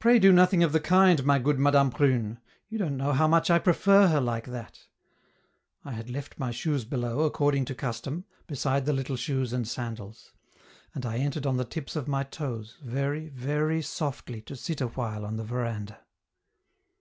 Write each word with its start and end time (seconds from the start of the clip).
"Pray 0.00 0.18
do 0.18 0.32
nothing 0.32 0.64
of 0.64 0.72
the 0.72 0.80
kind, 0.80 1.24
my 1.24 1.38
good 1.38 1.56
Madame 1.56 1.92
Prune; 1.92 2.40
you 2.68 2.78
don't 2.78 2.96
know 2.96 3.12
how 3.12 3.28
much 3.28 3.48
I 3.48 3.60
prefer 3.60 4.08
her 4.08 4.20
like 4.20 4.46
that!" 4.48 4.88
I 5.84 5.92
had 5.92 6.10
left 6.10 6.36
my 6.40 6.50
shoes 6.50 6.84
below, 6.84 7.20
according 7.20 7.64
to 7.66 7.74
custom, 7.76 8.24
beside 8.48 8.86
the 8.86 8.92
little 8.92 9.14
shoes 9.14 9.52
and 9.52 9.68
sandals; 9.68 10.32
and 10.96 11.06
I 11.06 11.18
entered 11.18 11.46
on 11.46 11.58
the 11.58 11.64
tips 11.64 11.94
of 11.94 12.08
my 12.08 12.24
toes, 12.24 12.76
very, 12.82 13.28
very, 13.28 13.82
softly 13.82 14.40
to 14.42 14.56
sit 14.56 14.80
awhile 14.80 15.24
on 15.24 15.36
the 15.36 15.44
veranda. 15.44 16.00